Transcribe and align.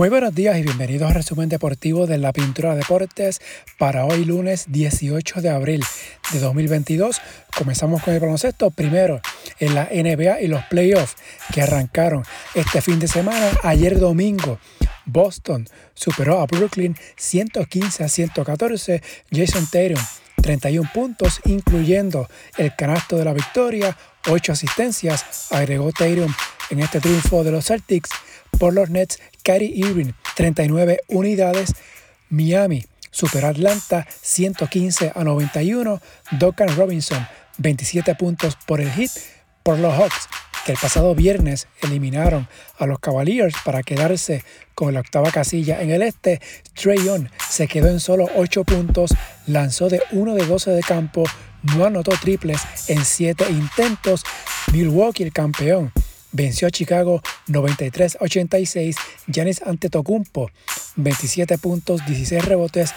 Muy 0.00 0.08
buenos 0.08 0.34
días 0.34 0.56
y 0.56 0.62
bienvenidos 0.62 1.08
al 1.08 1.14
resumen 1.14 1.50
deportivo 1.50 2.06
de 2.06 2.16
la 2.16 2.32
Pintura 2.32 2.74
Deportes 2.74 3.42
para 3.76 4.06
hoy 4.06 4.24
lunes 4.24 4.64
18 4.72 5.42
de 5.42 5.50
abril 5.50 5.84
de 6.32 6.40
2022. 6.40 7.20
Comenzamos 7.54 8.02
con 8.02 8.14
el 8.14 8.20
baloncesto 8.20 8.70
primero 8.70 9.20
en 9.58 9.74
la 9.74 9.90
NBA 9.92 10.40
y 10.40 10.46
los 10.46 10.64
playoffs 10.70 11.16
que 11.52 11.60
arrancaron 11.60 12.24
este 12.54 12.80
fin 12.80 12.98
de 12.98 13.08
semana. 13.08 13.50
Ayer 13.62 13.98
domingo, 13.98 14.58
Boston 15.04 15.68
superó 15.92 16.40
a 16.40 16.46
Brooklyn 16.46 16.96
115 17.16 18.02
a 18.02 18.08
114. 18.08 19.02
Jason 19.30 19.66
Tatum 19.70 20.02
31 20.40 20.90
puntos, 20.94 21.42
incluyendo 21.44 22.26
el 22.56 22.74
canasto 22.74 23.18
de 23.18 23.26
la 23.26 23.34
victoria, 23.34 23.94
8 24.30 24.52
asistencias, 24.52 25.52
agregó 25.52 25.92
Tatum 25.92 26.32
en 26.70 26.80
este 26.80 27.00
triunfo 27.00 27.44
de 27.44 27.52
los 27.52 27.66
Celtics 27.66 28.10
por 28.58 28.72
los 28.74 28.90
Nets, 28.90 29.18
Kyrie 29.42 29.72
Irving, 29.74 30.12
39 30.36 31.00
unidades. 31.08 31.74
Miami 32.28 32.84
superó 33.10 33.48
Atlanta 33.48 34.06
115 34.22 35.12
a 35.14 35.24
91. 35.24 36.00
Duncan 36.32 36.76
Robinson 36.76 37.26
27 37.58 38.14
puntos 38.14 38.56
por 38.66 38.80
el 38.80 38.90
hit 38.92 39.10
por 39.62 39.78
los 39.78 39.92
Hawks, 39.94 40.28
que 40.64 40.72
el 40.72 40.78
pasado 40.78 41.14
viernes 41.14 41.68
eliminaron 41.82 42.48
a 42.78 42.86
los 42.86 42.98
Cavaliers 42.98 43.54
para 43.64 43.82
quedarse 43.82 44.44
con 44.74 44.94
la 44.94 45.00
octava 45.00 45.30
casilla 45.30 45.82
en 45.82 45.90
el 45.90 46.02
este. 46.02 46.40
Trey 46.74 46.98
Young 47.04 47.28
se 47.48 47.68
quedó 47.68 47.88
en 47.88 48.00
solo 48.00 48.28
8 48.36 48.64
puntos, 48.64 49.14
lanzó 49.46 49.88
de 49.88 50.02
1 50.12 50.34
de 50.34 50.46
12 50.46 50.70
de 50.70 50.80
campo, 50.80 51.24
no 51.76 51.84
anotó 51.84 52.12
triples 52.12 52.60
en 52.88 53.04
7 53.04 53.46
intentos. 53.50 54.24
Milwaukee, 54.72 55.24
el 55.24 55.32
campeón, 55.32 55.92
venció 56.32 56.68
a 56.68 56.70
Chicago 56.70 57.22
93-86. 57.48 58.96
Giannis 59.26 59.62
Antetokounmpo 59.62 60.50
27 60.96 61.58
puntos, 61.58 62.04
16 62.06 62.44
rebotes 62.44 62.94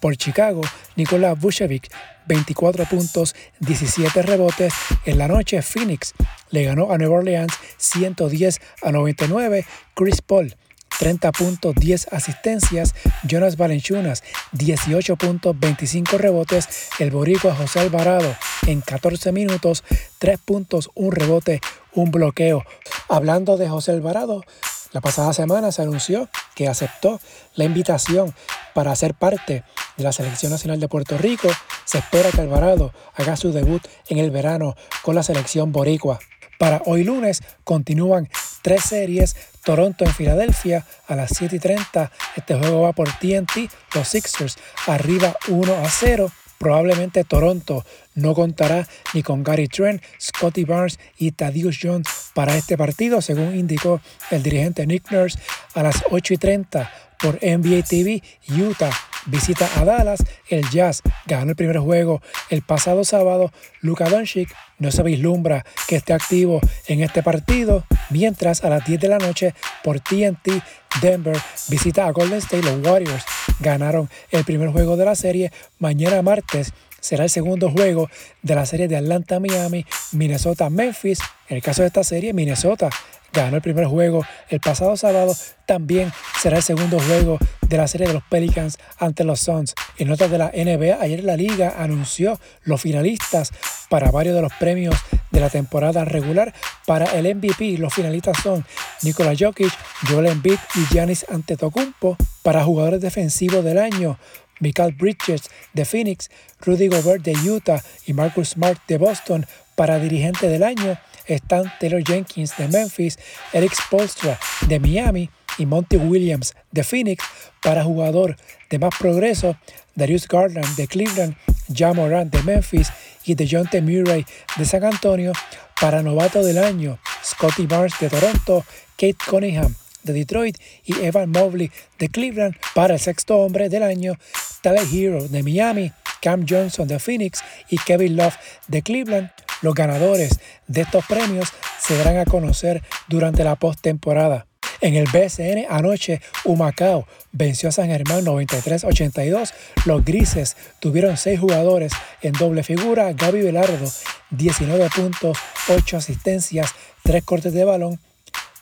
por 0.00 0.16
Chicago. 0.16 0.62
Nicolás 0.96 1.38
Vucevic 1.40 1.90
24 2.26 2.84
puntos, 2.86 3.34
17 3.60 4.22
rebotes. 4.22 4.74
En 5.06 5.18
la 5.18 5.28
noche 5.28 5.62
Phoenix 5.62 6.12
le 6.50 6.64
ganó 6.64 6.92
a 6.92 6.98
Nueva 6.98 7.16
Orleans 7.16 7.52
110 7.78 8.60
a 8.82 8.92
99. 8.92 9.64
Chris 9.94 10.20
Paul 10.22 10.56
30 11.02 11.32
puntos, 11.32 11.74
10 11.74 12.12
asistencias. 12.12 12.94
Jonas 13.24 13.56
Valenchunas, 13.56 14.22
18 14.52 15.16
puntos, 15.16 15.58
25 15.58 16.16
rebotes. 16.16 16.68
El 17.00 17.10
boricua 17.10 17.56
José 17.56 17.80
Alvarado, 17.80 18.32
en 18.68 18.82
14 18.82 19.32
minutos, 19.32 19.82
3 20.20 20.38
puntos, 20.38 20.90
1 20.94 21.10
rebote, 21.10 21.60
un 21.92 22.12
bloqueo. 22.12 22.62
Hablando 23.08 23.56
de 23.56 23.68
José 23.68 23.90
Alvarado, 23.90 24.44
la 24.92 25.00
pasada 25.00 25.32
semana 25.32 25.72
se 25.72 25.82
anunció 25.82 26.28
que 26.54 26.68
aceptó 26.68 27.20
la 27.56 27.64
invitación 27.64 28.32
para 28.72 28.94
ser 28.94 29.14
parte 29.14 29.64
de 29.96 30.04
la 30.04 30.12
Selección 30.12 30.52
Nacional 30.52 30.78
de 30.78 30.86
Puerto 30.86 31.18
Rico. 31.18 31.48
Se 31.84 31.98
espera 31.98 32.30
que 32.30 32.42
Alvarado 32.42 32.94
haga 33.16 33.36
su 33.36 33.50
debut 33.50 33.82
en 34.08 34.18
el 34.18 34.30
verano 34.30 34.76
con 35.02 35.16
la 35.16 35.24
selección 35.24 35.72
boricua. 35.72 36.20
Para 36.60 36.80
hoy 36.86 37.02
lunes 37.02 37.42
continúan 37.64 38.28
tres 38.62 38.84
series. 38.84 39.34
Toronto 39.64 40.04
en 40.04 40.12
Filadelfia 40.12 40.84
a 41.06 41.16
las 41.16 41.30
7 41.36 41.56
y 41.56 41.58
30. 41.58 42.10
Este 42.36 42.54
juego 42.54 42.82
va 42.82 42.92
por 42.92 43.08
TNT. 43.08 43.70
Los 43.94 44.08
Sixers 44.08 44.58
arriba 44.86 45.36
1 45.48 45.74
a 45.74 45.88
0. 45.88 46.30
Probablemente 46.58 47.24
Toronto 47.24 47.84
no 48.14 48.34
contará 48.34 48.86
ni 49.14 49.22
con 49.22 49.42
Gary 49.42 49.66
Trent, 49.66 50.02
Scotty 50.20 50.64
Barnes 50.64 50.98
y 51.18 51.32
Thaddeus 51.32 51.78
Jones 51.82 52.08
para 52.34 52.56
este 52.56 52.78
partido, 52.78 53.20
según 53.20 53.56
indicó 53.56 54.00
el 54.30 54.44
dirigente 54.44 54.86
Nick 54.86 55.10
Nurse 55.10 55.38
a 55.74 55.82
las 55.82 56.04
8 56.10 56.34
y 56.34 56.36
30 56.36 56.92
por 57.18 57.34
NBA 57.42 57.82
TV. 57.82 58.22
Utah 58.48 58.92
visita 59.26 59.68
a 59.76 59.84
Dallas. 59.84 60.24
El 60.48 60.68
Jazz 60.70 61.02
ganó 61.26 61.50
el 61.50 61.56
primer 61.56 61.78
juego 61.78 62.22
el 62.50 62.62
pasado 62.62 63.04
sábado. 63.04 63.52
Luka 63.80 64.08
Doncic 64.08 64.54
no 64.78 64.90
se 64.90 65.02
vislumbra 65.02 65.64
que 65.86 65.96
esté 65.96 66.12
activo 66.12 66.60
en 66.86 67.02
este 67.02 67.22
partido, 67.22 67.84
mientras 68.10 68.64
a 68.64 68.68
las 68.68 68.84
10 68.84 69.00
de 69.00 69.08
la 69.08 69.18
noche 69.18 69.54
por 69.82 70.00
TNT 70.00 70.62
Denver 71.00 71.36
visita 71.68 72.06
a 72.06 72.10
Golden 72.10 72.38
State. 72.38 72.62
Los 72.62 72.84
Warriors 72.84 73.24
ganaron 73.60 74.10
el 74.30 74.44
primer 74.44 74.70
juego 74.70 74.96
de 74.96 75.04
la 75.04 75.14
serie. 75.14 75.52
Mañana 75.78 76.22
martes 76.22 76.72
será 77.02 77.24
el 77.24 77.30
segundo 77.30 77.70
juego 77.70 78.08
de 78.42 78.54
la 78.54 78.64
serie 78.64 78.88
de 78.88 78.96
Atlanta-Miami, 78.96 79.84
Minnesota-Memphis. 80.12 81.18
En 81.48 81.56
el 81.56 81.62
caso 81.62 81.82
de 81.82 81.88
esta 81.88 82.04
serie, 82.04 82.32
Minnesota 82.32 82.88
ganó 83.32 83.56
el 83.56 83.62
primer 83.62 83.86
juego 83.86 84.24
el 84.48 84.60
pasado 84.60 84.96
sábado. 84.96 85.34
También 85.66 86.12
será 86.40 86.58
el 86.58 86.62
segundo 86.62 87.00
juego 87.00 87.38
de 87.62 87.76
la 87.76 87.88
serie 87.88 88.06
de 88.06 88.12
los 88.12 88.22
Pelicans 88.22 88.78
ante 88.98 89.24
los 89.24 89.40
Suns. 89.40 89.74
En 89.98 90.08
notas 90.08 90.30
de 90.30 90.38
la 90.38 90.52
NBA, 90.54 91.00
ayer 91.00 91.24
la 91.24 91.36
liga 91.36 91.74
anunció 91.78 92.38
los 92.62 92.80
finalistas 92.80 93.52
para 93.88 94.10
varios 94.10 94.34
de 94.34 94.42
los 94.42 94.52
premios 94.54 94.94
de 95.30 95.40
la 95.40 95.50
temporada 95.50 96.04
regular. 96.04 96.54
Para 96.86 97.06
el 97.18 97.34
MVP, 97.34 97.78
los 97.78 97.92
finalistas 97.92 98.38
son 98.42 98.64
Nikola 99.02 99.34
Jokic, 99.38 99.72
Joel 100.08 100.26
Embiid 100.26 100.58
y 100.74 100.94
Giannis 100.94 101.26
Antetokounmpo. 101.28 102.16
Para 102.42 102.64
jugadores 102.64 103.00
defensivos 103.00 103.64
del 103.64 103.78
año, 103.78 104.18
Michael 104.62 104.92
Bridges 104.92 105.50
de 105.74 105.84
Phoenix, 105.84 106.30
Rudy 106.60 106.88
Gobert 106.88 107.22
de 107.22 107.32
Utah 107.32 107.82
y 108.06 108.12
Marcus 108.14 108.50
Smart 108.50 108.80
de 108.88 108.96
Boston. 108.96 109.46
Para 109.74 109.98
dirigente 109.98 110.48
del 110.48 110.62
año 110.62 110.98
están 111.26 111.72
Taylor 111.80 112.02
Jenkins 112.02 112.56
de 112.56 112.68
Memphis, 112.68 113.18
Eric 113.52 113.74
Spolstra 113.74 114.38
de 114.68 114.78
Miami 114.78 115.30
y 115.58 115.66
Monty 115.66 115.96
Williams 115.96 116.54
de 116.70 116.84
Phoenix. 116.84 117.24
Para 117.60 117.84
jugador 117.84 118.36
de 118.70 118.78
más 118.78 118.94
progreso, 118.98 119.56
Darius 119.94 120.26
Garland 120.28 120.76
de 120.76 120.86
Cleveland, 120.86 121.36
Ja 121.68 121.92
Morant 121.92 122.32
de 122.32 122.42
Memphis 122.42 122.88
y 123.24 123.34
DeJounte 123.34 123.82
Murray 123.82 124.24
de 124.56 124.64
San 124.64 124.84
Antonio. 124.84 125.32
Para 125.80 126.02
novato 126.02 126.44
del 126.44 126.58
año, 126.58 126.98
Scotty 127.24 127.66
Barnes 127.66 127.98
de 128.00 128.08
Toronto, 128.08 128.64
Kate 128.96 129.16
Cunningham 129.28 129.74
de 130.02 130.12
Detroit 130.12 130.58
y 130.84 131.00
Evan 131.04 131.30
Mobley 131.30 131.70
de 131.98 132.08
Cleveland. 132.08 132.56
Para 132.74 132.94
el 132.94 133.00
sexto 133.00 133.38
hombre 133.38 133.68
del 133.68 133.82
año, 133.82 134.18
Tyler 134.62 134.86
Hero 134.92 135.28
de 135.28 135.42
Miami, 135.42 135.92
Cam 136.20 136.46
Johnson 136.48 136.86
de 136.88 136.98
Phoenix 136.98 137.42
y 137.68 137.78
Kevin 137.78 138.16
Love 138.16 138.36
de 138.68 138.82
Cleveland. 138.82 139.30
Los 139.60 139.74
ganadores 139.74 140.40
de 140.66 140.80
estos 140.80 141.04
premios 141.06 141.48
se 141.78 141.96
darán 141.96 142.18
a 142.18 142.24
conocer 142.24 142.82
durante 143.08 143.44
la 143.44 143.56
postemporada. 143.56 144.46
En 144.82 144.94
el 144.94 145.04
BSN 145.04 145.66
anoche, 145.70 146.20
Humacao 146.44 147.06
venció 147.30 147.68
a 147.68 147.72
San 147.72 147.86
Germán 147.86 148.24
93-82. 148.24 149.52
Los 149.84 150.04
grises 150.04 150.56
tuvieron 150.80 151.16
seis 151.16 151.38
jugadores 151.38 151.92
en 152.20 152.32
doble 152.32 152.64
figura. 152.64 153.12
Gaby 153.12 153.42
Velardo, 153.42 153.88
19 154.30 154.90
puntos, 154.90 155.38
8 155.68 155.96
asistencias, 155.96 156.74
3 157.04 157.22
cortes 157.22 157.52
de 157.52 157.64
balón. 157.64 158.00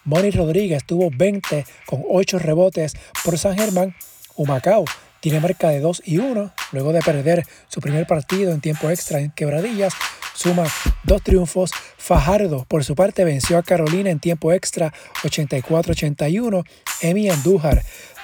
Moni 0.04 0.30
Rodríguez 0.30 0.84
tuvo 0.84 1.10
20 1.10 1.64
con 1.86 2.02
8 2.08 2.38
rebotes 2.38 2.94
por 3.24 3.38
San 3.38 3.56
Germán. 3.56 3.94
Humacao 4.36 4.84
tiene 5.20 5.40
marca 5.40 5.68
de 5.68 5.80
2 5.80 6.02
y 6.04 6.18
1 6.18 6.52
luego 6.72 6.92
de 6.92 7.00
perder 7.00 7.44
su 7.68 7.80
primer 7.80 8.06
partido 8.06 8.52
en 8.52 8.60
tiempo 8.60 8.90
extra 8.90 9.20
en 9.20 9.30
Quebradillas 9.32 9.92
suma 10.40 10.64
dos 11.04 11.22
triunfos. 11.22 11.70
Fajardo, 11.98 12.64
por 12.66 12.82
su 12.82 12.94
parte, 12.94 13.24
venció 13.24 13.58
a 13.58 13.62
Carolina 13.62 14.10
en 14.10 14.20
tiempo 14.20 14.52
extra 14.52 14.92
84-81. 15.22 16.64
Emi 17.02 17.28
Andújar, 17.28 17.82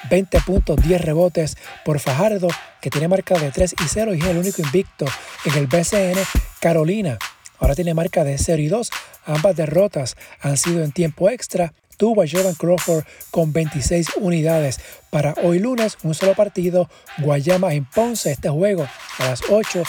20 0.09 0.41
puntos, 0.41 0.77
10 0.81 1.01
rebotes 1.01 1.57
por 1.85 1.99
Fajardo, 1.99 2.47
que 2.81 2.89
tiene 2.89 3.07
marca 3.07 3.37
de 3.37 3.51
3 3.51 3.75
y 3.83 3.87
0 3.87 4.15
y 4.15 4.19
es 4.19 4.25
el 4.25 4.37
único 4.37 4.61
invicto 4.61 5.05
en 5.45 5.53
el 5.53 5.67
BCN. 5.67 6.19
Carolina 6.59 7.19
ahora 7.59 7.75
tiene 7.75 7.93
marca 7.93 8.23
de 8.23 8.37
0 8.37 8.61
y 8.61 8.67
2. 8.67 8.89
Ambas 9.25 9.55
derrotas 9.55 10.15
han 10.41 10.57
sido 10.57 10.83
en 10.83 10.91
tiempo 10.91 11.29
extra 11.29 11.73
tuvo 11.97 12.21
a 12.21 12.25
Jordan 12.31 12.53
Crawford 12.53 13.03
con 13.31 13.51
26 13.51 14.09
unidades. 14.17 14.79
Para 15.09 15.33
hoy 15.43 15.59
lunes, 15.59 15.97
un 16.03 16.13
solo 16.13 16.35
partido, 16.35 16.89
Guayama 17.17 17.73
en 17.73 17.85
Ponce, 17.85 18.31
este 18.31 18.49
juego 18.49 18.87
a 19.17 19.25
las 19.25 19.41
8 19.49 19.83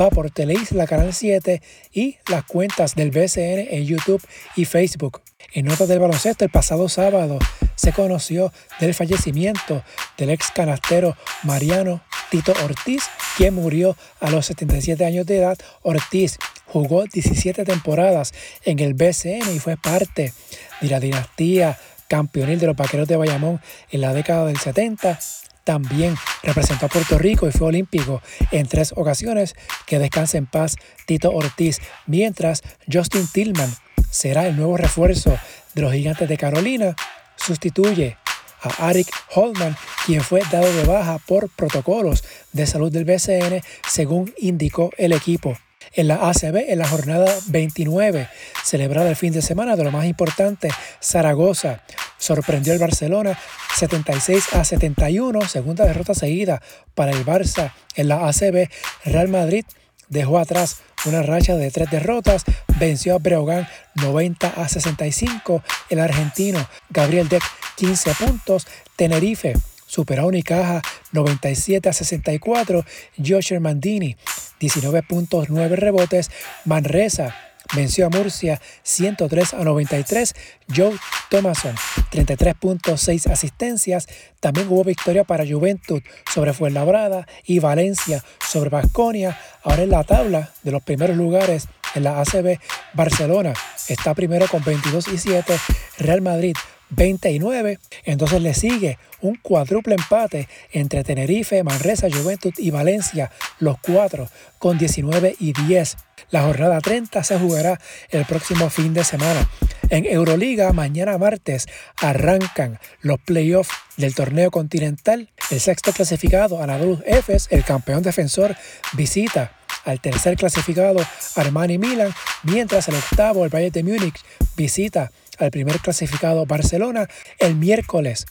va 0.00 0.08
por 0.08 0.30
Teleisla 0.30 0.86
Canal 0.86 1.12
7 1.12 1.60
y 1.92 2.16
las 2.28 2.44
cuentas 2.44 2.94
del 2.94 3.10
BCN 3.10 3.68
en 3.70 3.84
YouTube 3.84 4.26
y 4.56 4.64
Facebook. 4.64 5.20
En 5.52 5.66
notas 5.66 5.88
del 5.88 5.98
baloncesto, 5.98 6.44
el 6.44 6.50
pasado 6.50 6.88
sábado 6.88 7.38
se 7.74 7.92
conoció 7.92 8.52
del 8.78 8.94
fallecimiento 8.94 9.82
del 10.16 10.30
ex 10.30 10.50
canastero 10.50 11.16
Mariano 11.42 12.02
Tito 12.30 12.52
Ortiz, 12.64 13.04
quien 13.36 13.54
murió 13.54 13.96
a 14.20 14.30
los 14.30 14.46
77 14.46 15.04
años 15.04 15.26
de 15.26 15.38
edad. 15.38 15.58
Ortiz 15.82 16.38
jugó 16.72 17.04
17 17.04 17.64
temporadas 17.64 18.32
en 18.64 18.78
el 18.78 18.94
BCN 18.94 19.54
y 19.54 19.58
fue 19.58 19.76
parte 19.76 20.32
de 20.80 20.88
la 20.88 21.00
dinastía 21.00 21.78
campeonil 22.08 22.58
de 22.58 22.66
los 22.66 22.76
Vaqueros 22.76 23.08
de 23.08 23.16
Bayamón 23.16 23.60
en 23.90 24.00
la 24.00 24.12
década 24.12 24.46
del 24.46 24.58
70. 24.58 25.18
También 25.64 26.16
representó 26.42 26.86
a 26.86 26.88
Puerto 26.88 27.18
Rico 27.18 27.46
y 27.46 27.52
fue 27.52 27.68
olímpico 27.68 28.22
en 28.50 28.66
tres 28.66 28.92
ocasiones. 28.96 29.54
Que 29.86 29.98
descanse 29.98 30.38
en 30.38 30.46
paz 30.46 30.76
Tito 31.06 31.30
Ortiz. 31.30 31.80
Mientras 32.06 32.62
Justin 32.90 33.26
Tillman 33.32 33.72
será 34.10 34.46
el 34.48 34.56
nuevo 34.56 34.76
refuerzo 34.76 35.38
de 35.74 35.82
los 35.82 35.92
gigantes 35.92 36.28
de 36.28 36.36
Carolina. 36.36 36.96
Sustituye 37.36 38.16
a 38.62 38.88
Arik 38.88 39.08
Holman, 39.34 39.76
quien 40.04 40.20
fue 40.22 40.42
dado 40.50 40.70
de 40.72 40.84
baja 40.84 41.18
por 41.26 41.48
protocolos 41.48 42.24
de 42.52 42.66
salud 42.66 42.90
del 42.90 43.04
BCN, 43.04 43.62
según 43.88 44.34
indicó 44.38 44.90
el 44.98 45.12
equipo. 45.12 45.56
En 45.92 46.06
la 46.06 46.28
ACB, 46.28 46.70
en 46.70 46.78
la 46.78 46.86
jornada 46.86 47.34
29, 47.48 48.28
celebrada 48.64 49.10
el 49.10 49.16
fin 49.16 49.32
de 49.32 49.42
semana 49.42 49.74
de 49.74 49.82
lo 49.82 49.90
más 49.90 50.06
importante, 50.06 50.68
Zaragoza 51.02 51.82
sorprendió 52.16 52.72
al 52.72 52.78
Barcelona 52.78 53.36
76 53.76 54.54
a 54.54 54.64
71, 54.64 55.40
segunda 55.48 55.84
derrota 55.84 56.14
seguida 56.14 56.62
para 56.94 57.10
el 57.10 57.26
Barça 57.26 57.72
en 57.96 58.06
la 58.06 58.28
ACB. 58.28 58.68
Real 59.04 59.28
Madrid 59.28 59.64
dejó 60.08 60.38
atrás 60.38 60.76
una 61.06 61.22
racha 61.22 61.56
de 61.56 61.72
tres 61.72 61.90
derrotas, 61.90 62.44
venció 62.78 63.16
a 63.16 63.18
Breogán 63.18 63.66
90 63.96 64.46
a 64.46 64.68
65, 64.68 65.62
el 65.88 65.98
argentino 65.98 66.68
Gabriel 66.90 67.28
Deck 67.28 67.42
15 67.76 68.14
puntos, 68.14 68.68
Tenerife 68.94 69.54
superó 69.86 70.22
a 70.22 70.26
Unicaja 70.26 70.82
97 71.10 71.88
a 71.88 71.92
64, 71.92 72.84
Josh 73.18 73.58
Mandini 73.58 74.16
19.9 74.60 75.70
rebotes, 75.70 76.30
Manresa 76.64 77.34
venció 77.74 78.06
a 78.06 78.10
Murcia 78.10 78.60
103 78.82 79.54
a 79.54 79.64
93, 79.64 80.34
Joe 80.74 80.96
Thomason 81.28 81.74
33.6 82.10 83.30
asistencias, 83.30 84.08
también 84.40 84.68
hubo 84.68 84.84
victoria 84.84 85.24
para 85.24 85.46
Juventud 85.46 86.02
sobre 86.32 86.52
Fuenlabrada 86.52 87.26
y 87.44 87.58
Valencia 87.58 88.24
sobre 88.40 88.70
Basconia, 88.70 89.38
ahora 89.62 89.82
en 89.82 89.90
la 89.90 90.04
tabla 90.04 90.50
de 90.62 90.72
los 90.72 90.82
primeros 90.82 91.16
lugares 91.16 91.68
en 91.94 92.04
la 92.04 92.20
ACB, 92.20 92.58
Barcelona 92.94 93.52
está 93.88 94.14
primero 94.14 94.46
con 94.48 94.62
22 94.62 95.08
y 95.08 95.18
7, 95.18 95.54
Real 95.98 96.22
Madrid 96.22 96.54
29. 96.90 97.78
Entonces 98.04 98.42
le 98.42 98.54
sigue 98.54 98.98
un 99.20 99.36
cuádruple 99.36 99.94
empate 99.94 100.48
entre 100.72 101.04
Tenerife, 101.04 101.62
Manresa, 101.62 102.08
Juventud 102.10 102.52
y 102.58 102.70
Valencia, 102.70 103.30
los 103.58 103.78
cuatro 103.80 104.28
con 104.58 104.78
19 104.78 105.36
y 105.38 105.52
10. 105.52 105.96
La 106.30 106.42
jornada 106.42 106.80
30 106.80 107.24
se 107.24 107.38
jugará 107.38 107.80
el 108.10 108.24
próximo 108.24 108.70
fin 108.70 108.94
de 108.94 109.04
semana. 109.04 109.48
En 109.88 110.06
Euroliga, 110.06 110.72
mañana 110.72 111.18
martes, 111.18 111.66
arrancan 112.00 112.78
los 113.00 113.18
playoffs 113.18 113.74
del 113.96 114.14
torneo 114.14 114.50
continental. 114.50 115.28
El 115.50 115.60
sexto 115.60 115.92
clasificado, 115.92 116.62
Anadolu 116.62 117.02
Efes, 117.04 117.48
el 117.50 117.64
campeón 117.64 118.02
defensor, 118.02 118.56
visita 118.92 119.56
al 119.84 120.00
tercer 120.00 120.36
clasificado, 120.36 121.04
Armani 121.36 121.78
Milan, 121.78 122.14
mientras 122.44 122.88
el 122.88 122.94
octavo, 122.94 123.44
el 123.44 123.50
Bayern 123.50 123.72
de 123.72 123.82
Múnich, 123.82 124.20
visita 124.56 125.10
al 125.44 125.50
primer 125.50 125.80
clasificado 125.80 126.46
Barcelona. 126.46 127.08
El 127.38 127.56
miércoles, 127.56 128.26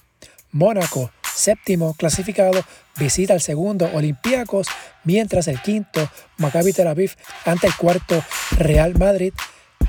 Mónaco, 0.51 1.11
séptimo 1.35 1.93
clasificado, 1.95 2.63
visita 2.97 3.33
al 3.33 3.41
segundo 3.41 3.89
Olympiacos, 3.93 4.67
mientras 5.03 5.47
el 5.47 5.61
quinto, 5.61 6.09
Maccabi 6.37 6.73
Tel 6.73 6.87
Aviv, 6.87 7.15
ante 7.45 7.67
el 7.67 7.75
cuarto 7.75 8.23
Real 8.57 8.97
Madrid. 8.97 9.33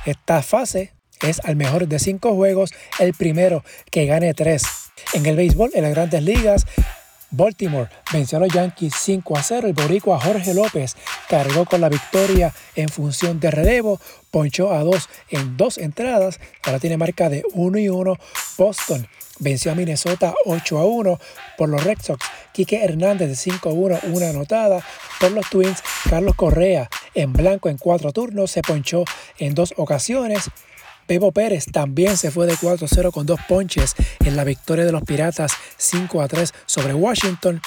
Esta 0.07 0.43
fase 0.43 0.93
es 1.21 1.41
al 1.45 1.57
mejor 1.57 1.89
de 1.89 1.99
cinco 1.99 2.35
juegos, 2.35 2.73
el 2.99 3.13
primero 3.15 3.65
que 3.91 4.07
gane 4.07 4.33
tres. 4.35 4.65
En 5.13 5.27
el 5.27 5.37
béisbol, 5.37 5.71
en 5.75 5.83
las 5.83 5.93
grandes 5.93 6.23
ligas, 6.23 6.67
Baltimore 7.31 7.89
venció 8.13 8.39
a 8.39 8.41
los 8.41 8.53
Yankees 8.53 8.95
5 8.99 9.37
a 9.37 9.43
0. 9.43 9.69
El 9.69 9.75
boricua 9.75 10.21
Jorge 10.21 10.55
López 10.55 10.97
cargó 11.29 11.65
con 11.65 11.81
la 11.81 11.89
victoria 11.89 12.53
en 12.75 12.89
función 12.89 13.41
de 13.41 13.51
relevo, 13.51 14.01
ponchó 14.31 14.73
a 14.73 14.83
2 14.83 15.09
en 15.31 15.57
dos 15.57 15.79
entradas, 15.79 16.41
ahora 16.65 16.79
tiene 16.79 16.97
marca 16.97 17.29
de 17.29 17.45
1 17.53 17.79
y 17.79 17.89
1. 17.89 18.17
Boston 18.59 19.07
venció 19.39 19.73
a 19.73 19.75
Minnesota 19.75 20.35
8 20.45 20.79
a 20.79 20.87
1 20.87 21.21
por 21.57 21.69
los 21.69 21.85
Red 21.85 21.99
Sox. 22.03 22.25
Quique 22.53 22.85
Hernández 22.85 23.29
de 23.29 23.37
5 23.37 23.69
a 23.69 23.73
1, 23.73 23.99
una 24.13 24.31
anotada. 24.31 24.85
Por 25.21 25.33
los 25.33 25.49
Twins, 25.51 25.83
Carlos 26.09 26.35
Correa 26.35 26.89
en 27.15 27.33
blanco 27.33 27.69
en 27.69 27.77
cuatro 27.77 28.13
turnos 28.13 28.51
se 28.51 28.63
ponchó 28.63 29.05
en 29.39 29.55
dos 29.55 29.75
ocasiones. 29.77 30.51
Pepo 31.11 31.33
Pérez 31.33 31.67
también 31.67 32.17
se 32.17 32.31
fue 32.31 32.47
de 32.47 32.55
4-0 32.55 33.11
con 33.11 33.27
dos 33.27 33.41
ponches 33.49 33.97
en 34.21 34.37
la 34.37 34.45
victoria 34.45 34.85
de 34.85 34.93
los 34.93 35.03
Piratas 35.03 35.51
5-3 35.77 36.53
sobre 36.67 36.95
Washington. 36.95 37.61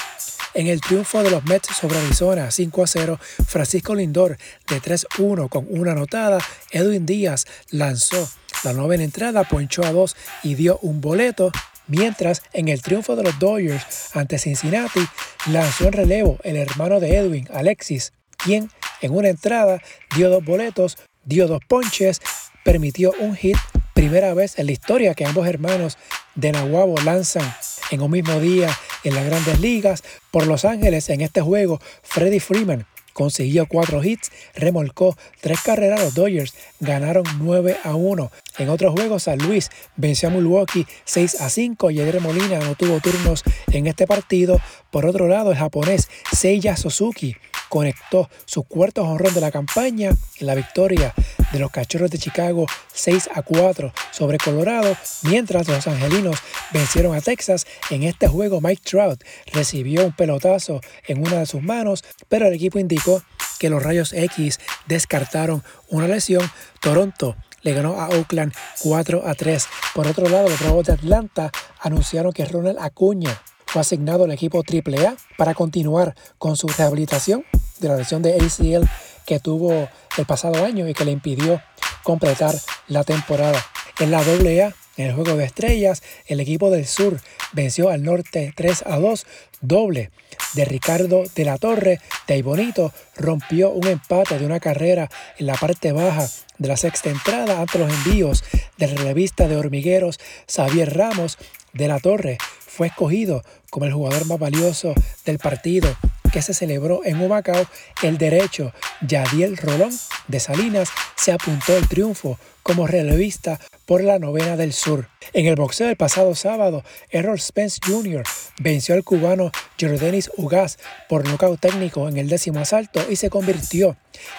En 0.54 0.68
el 0.68 0.80
triunfo 0.80 1.22
de 1.24 1.30
los 1.30 1.44
Mets 1.44 1.76
sobre 1.76 1.98
Arizona 1.98 2.52
5 2.52 2.88
0, 2.88 3.20
Francisco 3.46 3.96
Lindor 3.96 4.38
de 4.70 4.82
3-1 4.82 5.50
con 5.50 5.68
una 5.70 5.92
anotada. 5.92 6.38
Edwin 6.72 7.06
Díaz 7.06 7.46
lanzó 7.70 8.30
la 8.64 8.72
novena 8.72 9.04
entrada, 9.04 9.44
ponchó 9.44 9.84
a 9.84 9.92
dos 9.92 10.16
y 10.42 10.56
dio 10.56 10.80
un 10.82 11.02
boleto. 11.02 11.52
Mientras 11.88 12.44
en 12.54 12.70
el 12.70 12.82
triunfo 12.82 13.18
de 13.18 13.24
los 13.24 13.40
Dodgers 13.40 14.16
ante 14.16 14.40
Cincinnati 14.40 15.06
lanzó 15.48 15.88
en 15.88 15.92
relevo 15.92 16.38
el 16.46 16.56
hermano 16.56 17.02
de 17.02 17.18
Edwin, 17.18 17.50
Alexis, 17.54 18.14
quien 18.38 18.70
en 19.02 19.14
una 19.14 19.28
entrada 19.28 19.82
dio 20.16 20.30
dos 20.30 20.46
boletos, 20.46 20.98
dio 21.26 21.48
dos 21.48 21.60
ponches 21.68 22.22
permitió 22.64 23.14
un 23.20 23.36
hit, 23.36 23.58
primera 23.94 24.34
vez 24.34 24.58
en 24.58 24.68
la 24.68 24.72
historia 24.72 25.14
que 25.14 25.26
ambos 25.26 25.48
hermanos 25.48 25.98
de 26.36 26.52
Nahuabo 26.52 26.96
lanzan 27.02 27.54
en 27.92 28.02
un 28.02 28.12
mismo 28.12 28.40
día 28.40 28.70
en 29.04 29.16
las 29.16 29.26
grandes 29.26 29.60
ligas. 29.60 30.04
Por 30.32 30.48
Los 30.48 30.66
Ángeles 30.66 31.10
en 31.10 31.22
este 31.22 31.42
juego, 31.42 31.80
Freddie 32.02 32.40
Freeman 32.40 32.86
consiguió 33.14 33.68
cuatro 33.68 34.04
hits, 34.04 34.32
remolcó 34.56 35.16
tres 35.40 35.62
carreras. 35.62 36.02
Los 36.02 36.16
Dodgers 36.16 36.54
ganaron 36.80 37.24
9 37.40 37.78
a 37.84 37.96
1. 37.96 38.32
En 38.58 38.70
otros 38.70 38.94
juegos, 38.94 39.24
San 39.24 39.38
Luis 39.38 39.70
venció 39.96 40.30
a 40.30 40.32
Milwaukee 40.32 40.86
6 41.06 41.42
a 41.42 41.50
5. 41.50 41.92
Yedre 41.92 42.20
Molina 42.20 42.60
no 42.60 42.76
tuvo 42.76 43.00
turnos 43.00 43.44
en 43.72 43.88
este 43.88 44.08
partido. 44.08 44.60
Por 44.92 45.06
otro 45.06 45.28
lado, 45.28 45.52
el 45.52 45.58
japonés 45.58 46.10
Seiya 46.32 46.76
Suzuki 46.76 47.36
conectó 47.74 48.30
su 48.46 48.62
cuarto 48.62 49.04
jonrón 49.04 49.34
de 49.34 49.42
la 49.42 49.50
campaña 49.50 50.12
en 50.38 50.46
la 50.46 50.54
victoria 50.54 51.12
de 51.52 51.58
los 51.58 51.72
Cachorros 51.72 52.12
de 52.12 52.20
Chicago 52.20 52.68
6 52.94 53.32
a 53.34 53.42
4 53.42 53.92
sobre 54.12 54.38
Colorado, 54.38 54.96
mientras 55.24 55.68
los 55.68 55.88
angelinos 55.88 56.38
vencieron 56.72 57.16
a 57.16 57.22
Texas. 57.22 57.66
En 57.90 58.04
este 58.04 58.28
juego 58.28 58.62
Mike 58.62 58.84
Trout 58.86 59.24
recibió 59.52 60.06
un 60.06 60.12
pelotazo 60.12 60.82
en 61.08 61.26
una 61.26 61.40
de 61.40 61.46
sus 61.48 61.64
manos, 61.64 62.04
pero 62.30 62.46
el 62.46 62.54
equipo 62.54 62.78
indicó 62.78 63.24
que 63.58 63.72
los 63.72 63.82
rayos 63.82 64.14
X 64.14 64.60
descartaron 64.86 65.64
una 65.90 66.08
lesión. 66.08 66.48
Toronto 66.80 67.36
le 67.64 67.74
ganó 67.74 68.00
a 68.00 68.10
Oakland 68.10 68.54
4 68.82 69.28
a 69.28 69.34
3. 69.34 69.68
Por 69.96 70.06
otro 70.06 70.30
lado, 70.30 70.48
los 70.48 70.60
Bravos 70.60 70.86
de 70.86 70.94
Atlanta 70.94 71.52
anunciaron 71.80 72.34
que 72.34 72.46
Ronald 72.46 72.78
Acuña 72.78 73.42
fue 73.66 73.82
asignado 73.82 74.26
al 74.26 74.32
equipo 74.32 74.60
AAA 74.60 75.16
para 75.40 75.56
continuar 75.56 76.14
con 76.38 76.56
su 76.56 76.68
rehabilitación 76.68 77.44
de 77.84 77.90
la 77.90 77.98
lesión 77.98 78.22
de 78.22 78.34
ACL 78.34 78.88
que 79.26 79.40
tuvo 79.40 79.90
el 80.18 80.26
pasado 80.26 80.66
año 80.66 80.88
y 80.88 80.94
que 80.94 81.06
le 81.06 81.12
impidió 81.12 81.62
completar 82.02 82.56
la 82.88 83.04
temporada. 83.04 83.64
En 84.00 84.12
la 84.12 84.20
AA, 84.20 84.74
en 84.98 85.08
el 85.08 85.14
juego 85.14 85.36
de 85.36 85.46
estrellas, 85.46 86.02
el 86.26 86.40
equipo 86.40 86.70
del 86.70 86.88
sur 86.88 87.20
venció 87.52 87.90
al 87.90 88.04
norte 88.04 88.54
3 88.56 88.84
a 88.86 88.98
2, 88.98 89.26
doble 89.62 90.12
de 90.54 90.66
Ricardo 90.66 91.24
de 91.36 91.46
la 91.46 91.58
Torre. 91.58 92.00
De 92.28 92.42
Bonito 92.42 92.92
rompió 93.16 93.70
un 93.70 93.88
empate 93.88 94.40
de 94.40 94.46
una 94.46 94.60
carrera 94.60 95.10
en 95.38 95.48
la 95.48 95.56
parte 95.56 95.92
baja 95.92 96.28
de 96.58 96.68
la 96.68 96.78
sexta 96.78 97.10
entrada 97.10 97.60
ante 97.60 97.80
los 97.80 97.92
envíos 97.92 98.44
del 98.78 98.96
relevista 98.98 99.48
de 99.48 99.58
hormigueros 99.58 100.20
Xavier 100.48 100.96
Ramos 100.96 101.38
de 101.74 101.88
la 101.88 102.00
Torre. 102.00 102.38
Fue 102.60 102.88
escogido 102.88 103.44
como 103.70 103.86
el 103.86 103.94
jugador 103.94 104.26
más 104.26 104.40
valioso 104.40 104.94
del 105.26 105.40
partido 105.40 105.96
que 106.34 106.42
se 106.42 106.56
celebró 106.56 107.06
en 107.06 107.22
Humacao, 107.22 107.68
el 108.02 108.18
derecho 108.18 108.74
Yadiel 109.08 109.56
Rolón 109.56 109.92
de 110.28 110.40
Salinas 110.40 110.90
se 111.16 111.32
apuntó 111.32 111.78
el 111.78 111.88
triunfo 111.88 112.40
como 112.64 112.88
relevista 112.88 113.60
por 113.86 114.04
la 114.04 114.18
novena 114.18 114.58
del 114.58 114.74
sur. 114.74 115.10
En 115.34 115.46
el 115.46 115.56
boxeo 115.56 115.88
del 115.88 115.96
pasado 115.96 116.34
sábado, 116.34 116.84
Errol 117.12 117.40
Spence 117.40 117.80
Jr. 117.86 118.24
venció 118.60 118.96
al 118.96 119.04
cubano 119.04 119.52
Jordanis 119.80 120.32
Ugaz 120.36 120.80
por 121.08 121.28
nocaut 121.28 121.60
técnico 121.60 122.10
en 122.10 122.18
el 122.18 122.30
décimo 122.30 122.62
asalto 122.62 123.06
y 123.08 123.16
se 123.16 123.30
convirtió 123.30 123.96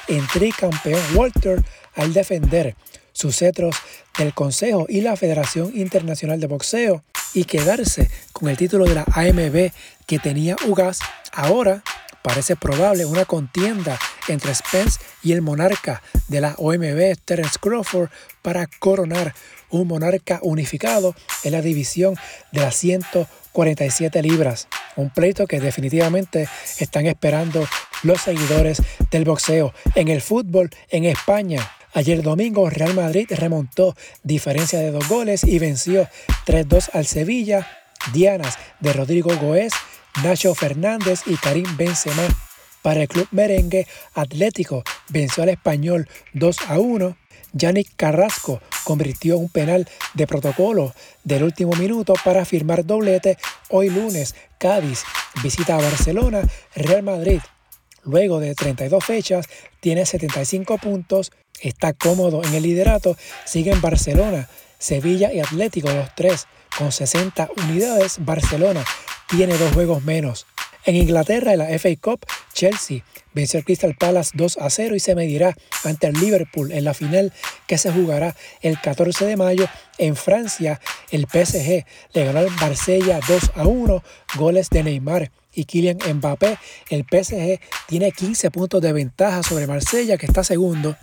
en 0.08 0.26
tricampeón 0.26 1.00
Walter 1.14 1.62
al 1.94 2.12
defender 2.12 2.74
sus 3.14 3.36
cetros 3.36 3.76
del 4.18 4.34
Consejo 4.34 4.84
y 4.88 5.00
la 5.00 5.16
Federación 5.16 5.72
Internacional 5.74 6.38
de 6.40 6.46
Boxeo 6.46 7.02
y 7.32 7.44
quedarse 7.44 8.10
con 8.34 8.50
el 8.50 8.58
título 8.58 8.84
de 8.84 8.94
la 8.94 9.06
AMB 9.14 9.72
que 10.06 10.18
tenía 10.18 10.56
Ugas, 10.66 10.98
ahora 11.32 11.82
parece 12.22 12.56
probable 12.56 13.04
una 13.04 13.24
contienda 13.24 13.98
entre 14.28 14.54
Spence 14.54 14.98
y 15.22 15.32
el 15.32 15.42
monarca 15.42 16.02
de 16.28 16.40
la 16.40 16.54
OMB, 16.56 17.16
Terence 17.24 17.58
Crawford, 17.60 18.08
para 18.42 18.66
coronar 18.78 19.34
un 19.70 19.88
monarca 19.88 20.38
unificado 20.42 21.14
en 21.42 21.52
la 21.52 21.60
división 21.60 22.16
de 22.52 22.60
las 22.60 22.76
147 22.76 24.22
libras. 24.22 24.68
Un 24.96 25.10
pleito 25.10 25.46
que 25.46 25.60
definitivamente 25.60 26.48
están 26.78 27.06
esperando 27.06 27.66
los 28.02 28.22
seguidores 28.22 28.82
del 29.10 29.24
boxeo. 29.24 29.74
En 29.94 30.08
el 30.08 30.22
fútbol 30.22 30.70
en 30.88 31.04
España, 31.04 31.68
Ayer 31.94 32.22
domingo 32.22 32.68
Real 32.68 32.92
Madrid 32.92 33.28
remontó 33.30 33.94
diferencia 34.24 34.80
de 34.80 34.90
dos 34.90 35.08
goles 35.08 35.44
y 35.44 35.60
venció 35.60 36.08
3-2 36.44 36.90
al 36.92 37.06
Sevilla 37.06 37.68
dianas 38.12 38.58
de 38.80 38.92
Rodrigo 38.92 39.34
Goez, 39.36 39.72
Nacho 40.24 40.56
Fernández 40.56 41.20
y 41.26 41.36
Karim 41.36 41.76
Benzema. 41.76 42.26
Para 42.82 43.02
el 43.02 43.08
club 43.08 43.28
merengue, 43.30 43.86
Atlético 44.12 44.82
venció 45.08 45.44
al 45.44 45.50
español 45.50 46.08
2 46.32 46.56
a 46.68 46.80
1. 46.80 47.16
Yannick 47.52 47.94
Carrasco 47.94 48.60
convirtió 48.82 49.38
un 49.38 49.48
penal 49.48 49.88
de 50.14 50.26
protocolo 50.26 50.92
del 51.22 51.44
último 51.44 51.74
minuto 51.74 52.14
para 52.24 52.44
firmar 52.44 52.84
doblete. 52.84 53.38
Hoy 53.70 53.88
lunes, 53.88 54.34
Cádiz 54.58 55.04
visita 55.44 55.76
a 55.76 55.80
Barcelona, 55.80 56.42
Real 56.74 57.04
Madrid. 57.04 57.40
Luego 58.04 58.40
de 58.40 58.54
32 58.54 59.04
fechas, 59.04 59.46
tiene 59.80 60.06
75 60.06 60.78
puntos, 60.78 61.32
está 61.60 61.92
cómodo 61.92 62.42
en 62.44 62.54
el 62.54 62.62
liderato, 62.62 63.16
sigue 63.44 63.72
en 63.72 63.80
Barcelona, 63.80 64.48
Sevilla 64.78 65.32
y 65.32 65.40
Atlético, 65.40 65.90
los 65.90 66.14
tres, 66.14 66.46
con 66.76 66.92
60 66.92 67.48
unidades. 67.56 68.16
Barcelona 68.24 68.84
tiene 69.28 69.56
dos 69.56 69.72
juegos 69.72 70.04
menos. 70.04 70.46
En 70.86 70.96
Inglaterra, 70.96 71.52
en 71.54 71.60
la 71.60 71.78
FA 71.78 71.88
Cup, 71.98 72.26
Chelsea 72.52 73.02
venció 73.32 73.58
al 73.58 73.64
Crystal 73.64 73.96
Palace 73.98 74.32
2 74.34 74.58
a 74.58 74.68
0 74.68 74.94
y 74.94 75.00
se 75.00 75.14
medirá 75.14 75.56
ante 75.82 76.08
el 76.08 76.14
Liverpool 76.14 76.72
en 76.72 76.84
la 76.84 76.92
final 76.92 77.32
que 77.66 77.78
se 77.78 77.90
jugará 77.90 78.36
el 78.60 78.78
14 78.78 79.24
de 79.24 79.36
mayo. 79.36 79.66
En 79.96 80.14
Francia, 80.14 80.80
el 81.10 81.22
PSG 81.22 81.86
le 82.12 82.24
ganó 82.26 82.40
al 82.40 82.50
Marsella 82.50 83.18
2 83.26 83.52
a 83.54 83.66
1, 83.66 84.02
goles 84.36 84.68
de 84.68 84.82
Neymar 84.82 85.30
y 85.54 85.64
Kylian 85.64 85.98
Mbappé. 86.16 86.58
El 86.90 87.06
PSG 87.10 87.60
tiene 87.88 88.12
15 88.12 88.50
puntos 88.50 88.82
de 88.82 88.92
ventaja 88.92 89.42
sobre 89.42 89.66
Marsella, 89.66 90.18
que 90.18 90.26
está 90.26 90.44
segundo. 90.44 90.96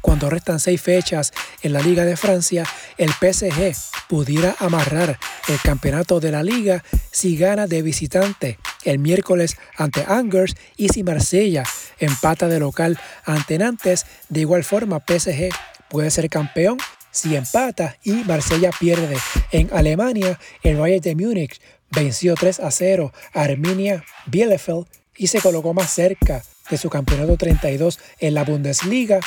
Cuando 0.00 0.30
restan 0.30 0.60
seis 0.60 0.80
fechas 0.80 1.32
en 1.62 1.72
la 1.72 1.80
Liga 1.80 2.04
de 2.04 2.16
Francia, 2.16 2.64
el 2.98 3.10
PSG 3.10 3.74
pudiera 4.08 4.54
amarrar 4.60 5.18
el 5.48 5.60
campeonato 5.60 6.20
de 6.20 6.30
la 6.30 6.42
liga 6.42 6.84
si 7.10 7.36
gana 7.36 7.66
de 7.66 7.82
visitante 7.82 8.58
el 8.84 8.98
miércoles 8.98 9.56
ante 9.76 10.04
Angers 10.06 10.54
y 10.76 10.88
si 10.88 11.02
Marsella 11.02 11.64
empata 11.98 12.48
de 12.48 12.60
local 12.60 12.98
ante 13.24 13.58
Nantes. 13.58 14.06
De 14.28 14.40
igual 14.40 14.64
forma, 14.64 15.02
PSG 15.06 15.48
puede 15.88 16.10
ser 16.10 16.28
campeón 16.28 16.78
si 17.10 17.36
empata 17.36 17.96
y 18.02 18.12
Marsella 18.12 18.70
pierde. 18.78 19.16
En 19.52 19.68
Alemania, 19.72 20.38
el 20.62 20.76
Bayern 20.76 21.02
de 21.02 21.14
Múnich 21.14 21.60
venció 21.90 22.34
3 22.34 22.60
a 22.60 22.70
0 22.70 23.12
a 23.32 23.42
Arminia 23.42 24.04
Bielefeld 24.26 24.86
y 25.16 25.28
se 25.28 25.40
colocó 25.40 25.74
más 25.74 25.92
cerca 25.92 26.42
de 26.70 26.76
su 26.76 26.90
campeonato 26.90 27.36
32 27.36 28.00
en 28.18 28.34
la 28.34 28.44
Bundesliga. 28.44 29.20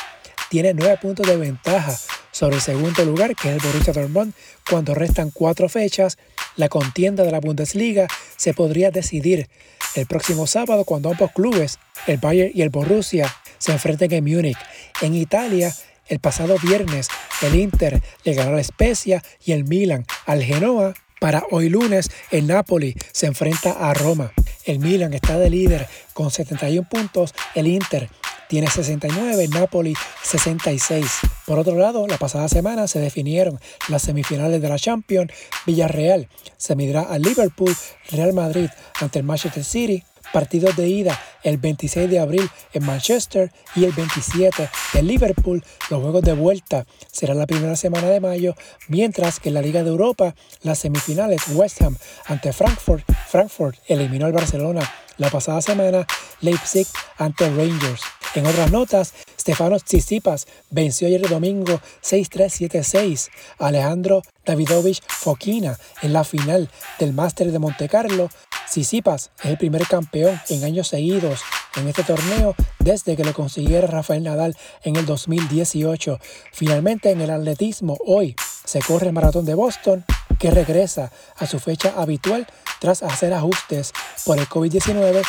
Tiene 0.49 0.73
9 0.73 0.99
puntos 1.01 1.25
de 1.27 1.37
ventaja 1.37 1.97
sobre 2.37 2.57
el 2.57 2.61
segundo 2.61 3.03
lugar, 3.03 3.35
que 3.35 3.49
es 3.49 3.55
el 3.55 3.61
Borussia 3.67 3.93
Dortmund, 3.93 4.31
cuando 4.69 4.93
restan 4.93 5.31
cuatro 5.31 5.69
fechas. 5.69 6.19
La 6.55 6.69
contienda 6.69 7.23
de 7.23 7.31
la 7.31 7.39
Bundesliga 7.39 8.07
se 8.35 8.53
podría 8.53 8.91
decidir 8.91 9.49
el 9.95 10.05
próximo 10.05 10.45
sábado 10.45 10.85
cuando 10.85 11.09
ambos 11.09 11.31
clubes, 11.31 11.79
el 12.05 12.17
Bayern 12.17 12.51
y 12.53 12.61
el 12.61 12.69
Borussia, 12.69 13.33
se 13.57 13.71
enfrenten 13.71 14.13
en 14.13 14.23
Múnich. 14.23 14.57
En 15.01 15.15
Italia, 15.15 15.73
el 16.05 16.19
pasado 16.19 16.57
viernes, 16.61 17.07
el 17.41 17.55
Inter 17.55 18.03
le 18.23 18.33
ganó 18.35 18.51
a 18.51 18.57
la 18.57 18.63
Spezia 18.63 19.23
y 19.43 19.53
el 19.53 19.63
Milan 19.63 20.05
al 20.27 20.43
Genoa. 20.43 20.93
Para 21.19 21.43
hoy 21.49 21.69
lunes, 21.69 22.11
el 22.29 22.45
Napoli 22.45 22.95
se 23.11 23.25
enfrenta 23.25 23.71
a 23.71 23.95
Roma. 23.95 24.31
El 24.63 24.77
Milan 24.77 25.15
está 25.15 25.39
de 25.39 25.49
líder 25.49 25.87
con 26.13 26.29
71 26.29 26.87
puntos, 26.87 27.33
el 27.55 27.65
Inter 27.65 28.09
tiene 28.47 28.67
69, 28.67 29.47
Napoli 29.49 29.93
66. 30.23 31.05
Por 31.45 31.59
otro 31.59 31.75
lado, 31.75 32.07
la 32.07 32.17
pasada 32.17 32.47
semana 32.47 32.87
se 32.87 32.99
definieron 32.99 33.59
las 33.89 34.03
semifinales 34.03 34.61
de 34.61 34.69
la 34.69 34.79
Champions. 34.79 35.31
Villarreal 35.65 36.29
se 36.57 36.75
medirá 36.75 37.01
al 37.01 37.21
Liverpool, 37.21 37.75
Real 38.11 38.33
Madrid 38.33 38.69
ante 38.99 39.19
el 39.19 39.25
Manchester 39.25 39.63
City. 39.63 40.03
Partidos 40.33 40.75
de 40.75 40.89
ida 40.89 41.17
el 41.43 41.57
26 41.57 42.09
de 42.09 42.19
abril 42.19 42.49
en 42.73 42.85
Manchester 42.85 43.49
y 43.75 43.85
el 43.85 43.93
27 43.93 44.69
en 44.95 45.07
Liverpool. 45.07 45.63
Los 45.89 46.01
juegos 46.01 46.21
de 46.21 46.33
vuelta 46.33 46.85
serán 47.09 47.37
la 47.37 47.47
primera 47.47 47.77
semana 47.77 48.09
de 48.09 48.19
mayo, 48.19 48.53
mientras 48.89 49.39
que 49.39 49.47
en 49.47 49.55
la 49.55 49.61
Liga 49.61 49.83
de 49.83 49.89
Europa 49.89 50.35
las 50.63 50.79
semifinales 50.79 51.41
West 51.53 51.81
Ham 51.81 51.95
ante 52.25 52.51
Frankfurt. 52.51 53.05
Frankfurt 53.29 53.77
eliminó 53.87 54.25
al 54.25 54.33
Barcelona 54.33 54.81
la 55.17 55.29
pasada 55.29 55.61
semana, 55.61 56.05
Leipzig 56.41 56.87
ante 57.17 57.49
Rangers. 57.49 58.01
En 58.35 58.45
otras 58.45 58.71
notas, 58.71 59.13
Stefano 59.39 59.79
Tsitsipas 59.79 60.47
venció 60.69 61.07
ayer 61.07 61.27
domingo 61.27 61.81
6-3-7-6 62.03 63.29
a 63.59 63.67
Alejandro 63.67 64.21
Davidovich 64.45 65.01
Fokina 65.07 65.77
en 66.01 66.13
la 66.13 66.23
final 66.23 66.69
del 66.99 67.13
Máster 67.13 67.51
de 67.51 67.59
Monte 67.59 67.87
Carlo. 67.87 68.29
Tsitsipas 68.69 69.31
es 69.43 69.45
el 69.45 69.57
primer 69.57 69.87
campeón 69.87 70.39
en 70.49 70.63
años 70.63 70.89
seguidos 70.89 71.41
en 71.77 71.87
este 71.87 72.03
torneo 72.03 72.55
desde 72.79 73.15
que 73.15 73.23
lo 73.23 73.33
consiguiera 73.33 73.87
Rafael 73.87 74.23
Nadal 74.23 74.57
en 74.83 74.97
el 74.97 75.05
2018. 75.05 76.19
Finalmente 76.51 77.11
en 77.11 77.21
el 77.21 77.29
atletismo 77.29 77.97
hoy 78.05 78.35
se 78.65 78.79
corre 78.79 79.07
el 79.07 79.13
maratón 79.13 79.45
de 79.45 79.55
Boston 79.55 80.05
que 80.37 80.51
regresa 80.51 81.11
a 81.37 81.47
su 81.47 81.59
fecha 81.59 81.93
habitual 81.97 82.47
tras 82.79 83.01
hacer 83.01 83.33
ajustes 83.33 83.91
por 84.25 84.37
el 84.37 84.47
COVID-19 84.47 85.23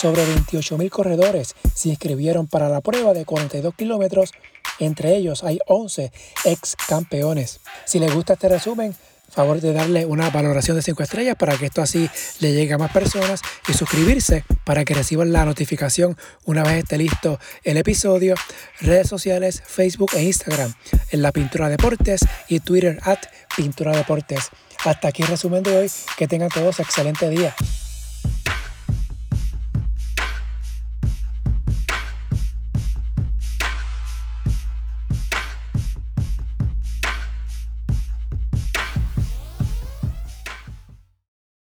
sobre 0.00 0.24
28.000 0.26 0.90
corredores 0.90 1.54
se 1.74 1.90
inscribieron 1.90 2.46
para 2.46 2.68
la 2.68 2.80
prueba 2.80 3.12
de 3.12 3.24
42 3.24 3.74
kilómetros. 3.74 4.32
Entre 4.78 5.16
ellos 5.16 5.44
hay 5.44 5.58
11 5.66 6.12
ex 6.44 6.76
campeones. 6.88 7.60
Si 7.84 7.98
les 7.98 8.12
gusta 8.12 8.34
este 8.34 8.48
resumen, 8.48 8.94
favor 9.34 9.60
de 9.60 9.72
darle 9.72 10.06
una 10.06 10.30
valoración 10.30 10.76
de 10.76 10.82
5 10.82 11.02
estrellas 11.02 11.36
para 11.36 11.56
que 11.56 11.66
esto 11.66 11.82
así 11.82 12.08
le 12.38 12.52
llegue 12.52 12.72
a 12.74 12.78
más 12.78 12.92
personas 12.92 13.40
y 13.68 13.72
suscribirse 13.72 14.44
para 14.64 14.84
que 14.84 14.94
reciban 14.94 15.32
la 15.32 15.44
notificación 15.44 16.16
una 16.44 16.62
vez 16.62 16.84
esté 16.84 16.98
listo 16.98 17.38
el 17.64 17.76
episodio. 17.76 18.34
Redes 18.80 19.08
sociales, 19.08 19.62
Facebook 19.66 20.12
e 20.14 20.22
Instagram 20.22 20.74
en 21.10 21.22
la 21.22 21.32
Pintura 21.32 21.68
Deportes 21.68 22.24
y 22.48 22.60
Twitter 22.60 22.98
at 23.02 23.18
Pintura 23.56 23.96
Deportes. 23.96 24.50
Hasta 24.84 25.08
aquí 25.08 25.22
el 25.22 25.28
resumen 25.28 25.62
de 25.62 25.76
hoy. 25.76 25.90
Que 26.16 26.28
tengan 26.28 26.50
todos 26.50 26.78
excelente 26.80 27.28
día. 27.28 27.54